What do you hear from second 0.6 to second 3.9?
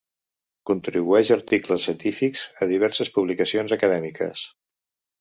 Contribueix articles científics a diverses publicacions